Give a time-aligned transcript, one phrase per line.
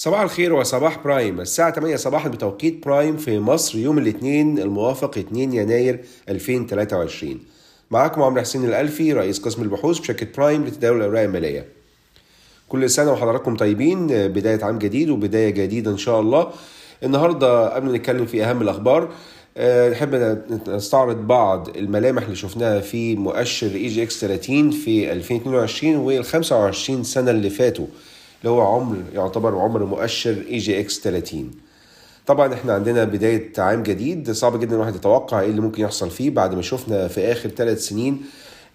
[0.00, 1.40] صباح الخير وصباح برايم.
[1.40, 7.38] الساعة 8 صباحا بتوقيت برايم في مصر يوم الاثنين الموافق 2 يناير 2023
[7.90, 11.64] معاكم عمرو حسين الألفي رئيس قسم البحوث بشركة برايم لتداول الأوراق المالية.
[12.68, 16.50] كل سنة وحضراتكم طيبين بداية عام جديد وبداية جديدة إن شاء الله.
[17.02, 19.08] النهاردة قبل ما نتكلم في أهم الأخبار
[19.56, 27.04] آه، نحب نستعرض بعض الملامح اللي شفناها في مؤشر EGX 30 في 2022 وال 25
[27.04, 27.86] سنة اللي فاتوا.
[28.40, 31.50] اللي هو عمر يعتبر عمر مؤشر EGX 30
[32.26, 36.30] طبعا إحنا عندنا بداية عام جديد صعب جدا الواحد يتوقع إيه اللي ممكن يحصل فيه
[36.30, 38.22] بعد ما شفنا في آخر ثلاث سنين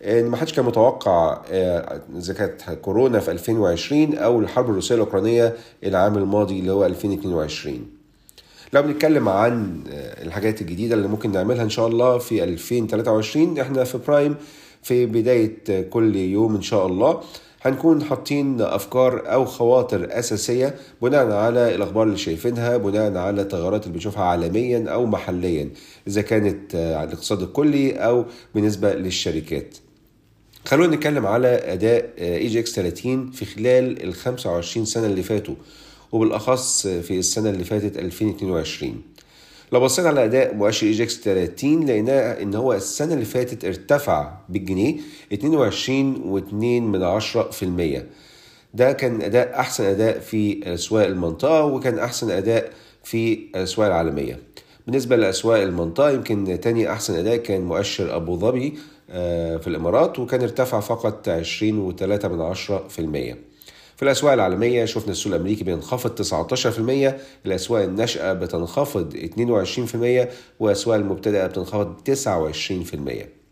[0.04, 5.54] إن ما حدش كان متوقع آه، إذا كانت كورونا في 2020 أو الحرب الروسية الأوكرانية
[5.84, 7.88] العام الماضي اللي هو 2022
[8.74, 13.84] لو بنتكلم عن آه، الحاجات الجديدة اللي ممكن نعملها إن شاء الله في 2023 إحنا
[13.84, 14.36] في برايم
[14.84, 17.22] في بداية كل يوم إن شاء الله.
[17.62, 23.94] هنكون حاطين أفكار أو خواطر أساسية بناء على الأخبار اللي شايفينها بناء على التغيرات اللي
[23.94, 25.70] بنشوفها عالميا أو محليا
[26.08, 29.78] إذا كانت على الاقتصاد الكلي أو بالنسبة للشركات.
[30.66, 35.56] خلونا نتكلم على أداء EGX 30 في خلال ال 25 سنة اللي فاتوا
[36.12, 39.02] وبالأخص في السنة اللي فاتت 2022
[39.74, 44.98] لو بصينا على أداء مؤشر EGX 30 لقينا إن هو السنة اللي فاتت ارتفع بالجنيه
[45.34, 47.20] 22.2 من
[48.00, 48.04] 10%
[48.74, 52.70] ده كان أداء أحسن أداء في أسواق المنطقة وكان أحسن أداء
[53.04, 54.40] في الاسواق العالمية.
[54.88, 58.74] بالنسبة لأسواق المنطقة يمكن تاني أحسن أداء كان مؤشر أبو ظبي
[59.10, 63.53] آه، في الإمارات وكان ارتفع فقط 20.3 من 10%
[63.96, 66.22] في الأسواق العالمية شفنا السوق الأمريكي بينخفض
[67.10, 67.14] 19%
[67.46, 69.14] الأسواق الناشئة بتنخفض
[70.28, 70.28] 22%
[70.60, 73.43] والأسواق المبتدئة بتنخفض 29%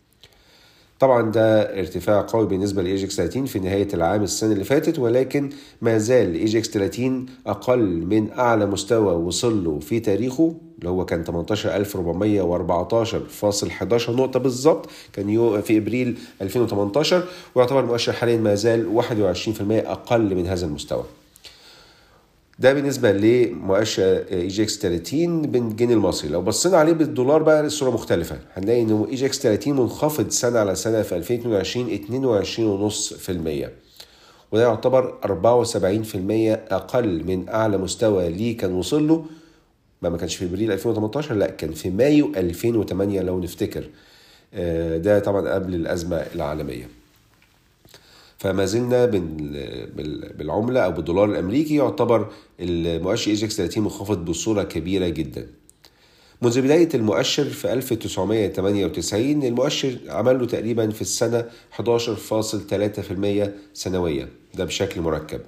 [1.01, 5.49] طبعا ده ارتفاع قوي بالنسبة ل EGX 30 في نهاية العام السنة اللي فاتت ولكن
[5.81, 11.25] ما زال EGX 30 أقل من أعلى مستوى وصل له في تاريخه اللي هو كان
[11.25, 17.23] 18414.11 نقطة بالظبط كان يو في إبريل 2018
[17.55, 19.07] ويعتبر المؤشر حاليا ما زال 21%
[19.71, 21.03] أقل من هذا المستوى.
[22.61, 28.81] ده بالنسبة لمؤشر EGX 30 بالجنيه المصري، لو بصينا عليه بالدولار بقى الصورة مختلفة، هنلاقي
[28.81, 33.69] ان EGX 30 منخفض سنة على سنة في 2022 22.5%
[34.51, 39.25] وده يعتبر 74% أقل من أعلى مستوى ليه كان وصل له.
[40.01, 43.89] ما ما كانش في أبريل 2018 لأ كان في مايو 2008 لو نفتكر.
[44.53, 47.00] آه، ده طبعا قبل الأزمة العالمية.
[48.41, 49.05] فما زلنا
[50.35, 52.27] بالعملة أو بالدولار الأمريكي يعتبر
[52.59, 55.47] المؤشر إيجكس 30 منخفض بصورة كبيرة جدا.
[56.41, 61.45] منذ بداية المؤشر في 1998 المؤشر عمل له تقريبا في السنة
[61.77, 64.29] 11.3% سنويا.
[64.53, 65.41] ده بشكل مركب.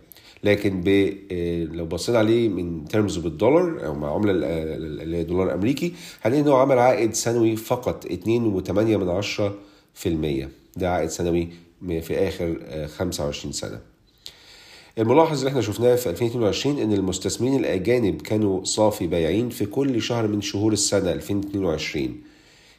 [0.43, 5.53] لكن ب آه، لو بصينا عليه من ترمز بالدولار أو مع عملة اللي هي دولار
[5.53, 9.55] أمريكي هنلاقي إنه عمل عائد سنوي فقط 2.8 من عشرة
[9.93, 10.49] في المية.
[10.77, 11.49] ده عائد سنوي
[11.87, 12.57] في آخر
[12.87, 13.79] 25 آه، سنة.
[14.97, 20.27] الملاحظ اللي إحنا شفناه في 2022 إن المستثمرين الأجانب كانوا صافي بايعين في كل شهر
[20.27, 22.21] من شهور السنة 2022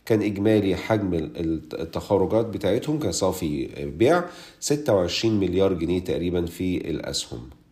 [0.06, 4.24] كان إجمالي حجم التخارجات بتاعتهم كصافي بيع
[4.60, 7.40] 26 مليار جنيه تقريبا في الأسهم.
[7.40, 7.63] آه،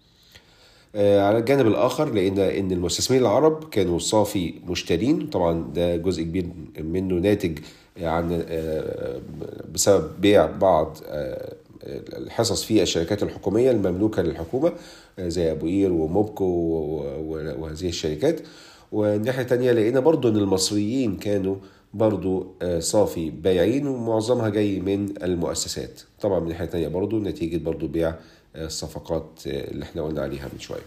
[0.96, 5.26] على الجانب الآخر لقينا إن المستثمرين العرب كانوا صافي مشترين.
[5.26, 6.46] طبعا ده جزء كبير
[6.78, 7.58] منه ناتج
[8.00, 9.20] عن آه،
[9.74, 11.54] بسبب بيع بعض آه،
[12.18, 14.72] الحصص في الشركات الحكومية المملوكة للحكومة
[15.20, 16.44] زي أبو قير وموبكو
[17.58, 18.40] وهذه الشركات.
[18.92, 21.56] والناحية التانية لقينا برضو إن المصريين كانوا
[21.94, 26.00] برضو آه، صافي بايعين ومعظمها جاي من المؤسسات.
[26.20, 28.14] طبعا من ناحية تانية برضو نتيجة برضو بيع آه،
[28.56, 30.82] الصفقات آه، اللي إحنا قلنا عليها من شوية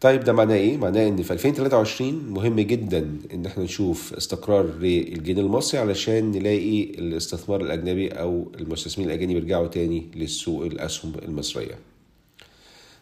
[0.00, 5.42] طيب ده معناه إيه؟ معناه إن في 2023 مهم جدا إن إحنا نشوف استقرار للجنيه
[5.42, 11.78] المصري علشان نلاقي الاستثمار الأجنبي أو المستثمرين الأجانب يرجعوا تاني للسوق الأسهم المصرية.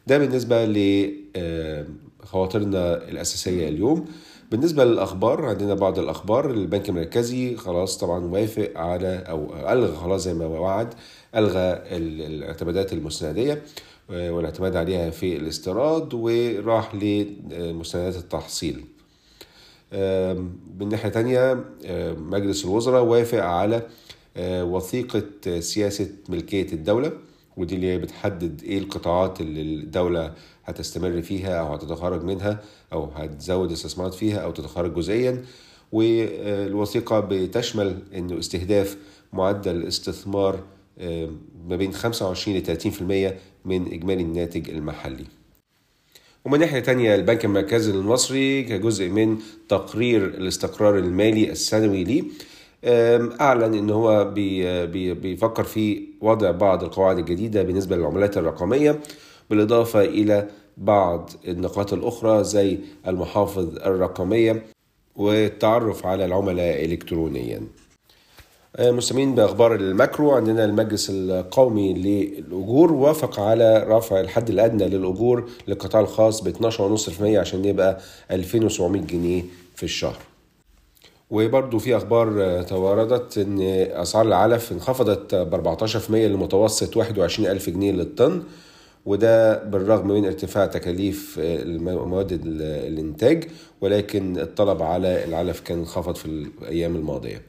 [0.06, 4.06] ده بالنسبة لخواطرنا الأساسية اليوم.
[4.50, 6.50] بالنسبة للأخبار عندنا بعض الأخبار.
[6.50, 10.94] البنك المركزي خلاص طبعا وافق على أو ألغى خلاص زي ما وعد
[11.34, 13.62] ألغى الاعتمادات المستندية
[14.10, 18.84] آه، والاعتماد عليها في الاستيراد وراح لمستندات التحصيل.
[20.80, 21.64] من ناحية تانية
[22.18, 23.82] مجلس الوزراء وافق على
[24.36, 27.12] آه، وثيقة سياسة ملكية الدولة.
[27.56, 30.34] ودي اللي هي بتحدد إيه القطاعات اللي الدولة
[30.64, 32.60] هتستمر فيها أو هتتخرج منها
[32.92, 35.44] أو هتزود استثمارات فيها أو تتخرج جزئيا.
[35.92, 38.96] والوثيقة بتشمل إنه استهداف
[39.32, 40.60] معدل استثمار
[41.68, 43.34] ما بين 25 ل 30%
[43.64, 45.24] من إجمالي الناتج المحلي.
[46.44, 52.22] ومن ناحية تانية البنك المركزي المصري كجزء من تقرير الاستقرار المالي السنوي ليه.
[53.40, 59.00] أعلن إن هو بي بي بيفكر في وضع بعض القواعد الجديدة بالنسبة للعملات الرقمية
[59.50, 64.62] بالإضافة إلى بعض النقاط الأخرى زي المحافظ الرقمية
[65.16, 67.60] والتعرف على العملاء إلكترونيا.
[68.80, 76.40] مستمعين بأخبار الماكرو عندنا المجلس القومي للأجور وافق على رفع الحد الأدنى للأجور للقطاع الخاص
[76.42, 77.98] ب 12.5% عشان يبقى
[78.30, 79.42] 2700 جنيه
[79.74, 80.16] في الشهر.
[81.30, 83.60] وبرضه في أخبار تواردت إن
[83.90, 88.42] أسعار العلف انخفضت ب 14% لمتوسط 21000 جنيه للطن
[89.06, 91.40] وده بالرغم من ارتفاع تكاليف
[91.78, 93.44] مواد الإنتاج
[93.80, 97.42] ولكن الطلب على العلف كان انخفض في الأيام الماضية.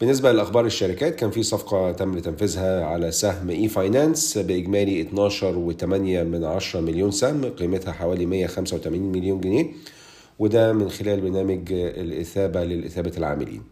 [0.00, 6.44] بالنسبة لأخبار الشركات كان في صفقة تم تنفيذها على سهم إي فاينانس بإجمالي 12.8 من
[6.44, 9.66] 10 مليون سهم قيمتها حوالي 185 مليون جنيه.
[10.38, 13.62] وده من خلال برنامج الإثابة للإثابة العاملين.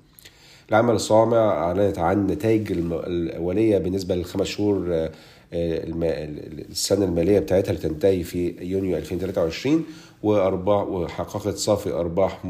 [0.68, 5.08] العمل الصامع أعلنت عن نتائج الأولية بالنسبة للخمس شهور
[5.52, 9.84] السنة المالية بتاعتها اللي تنتهي في يونيو 2023
[10.22, 12.44] وأرباح وحققت صافي أرباح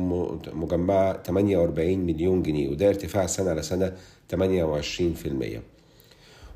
[0.54, 3.92] مجمعة 48 مليون جنيه وده ارتفاع سنة على سنة
[4.34, 4.36] 28%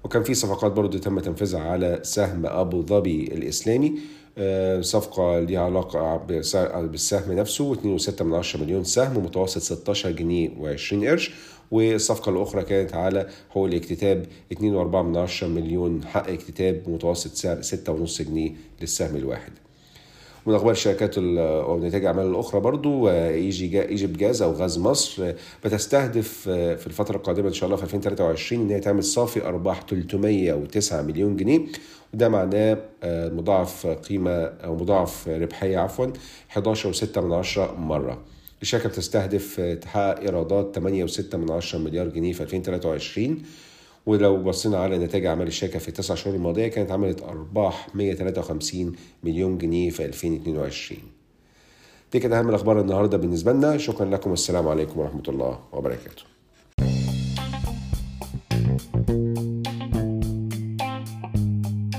[0.04, 3.94] وكان في صفقات برضو تم تنفيذها على سهم أبو ظبي الإسلامي
[4.80, 6.16] صفقة ليها علاقة
[6.80, 11.30] بالسهم نفسه 2.6 من 10 مليون سهم متوسط 16 جنيه و20 قرش.
[11.70, 18.22] والصفقة الأخرى كانت على حقوق الاكتتاب 2.4 من 10 مليون حق اكتتاب متوسط سعر 6.5
[18.22, 19.52] جنيه للسهم الواحد.
[20.48, 25.32] من أخبار الشركات ونتائج الاعمال الأخرى برضو إيجي جا إيجيبت جاز أو غاز مصر
[25.64, 31.02] بتستهدف في الفترة القادمة إن شاء الله في 2023 ان هي تعمل صافي أرباح 309
[31.02, 31.60] مليون جنيه.
[32.14, 36.06] وده معناه مضاعف قيمة أو مضاعف ربحية عفوا
[36.54, 38.18] 11.6 من 10 مرة.
[38.62, 43.42] الشركة بتستهدف تحقق إيرادات 8.6 من 10 مليار جنيه في 2023
[44.06, 48.92] ولو بصينا على نتائج أعمال الشركة في التسع شهور الماضية كانت عملت أرباح 153
[49.22, 51.00] مليون جنيه في 2022
[52.12, 53.78] دي كانت أهم الأخبار النهارده بالنسبة لنا.
[53.78, 54.30] شكرا لكم.
[54.30, 56.37] والسلام عليكم ورحمة الله وبركاته.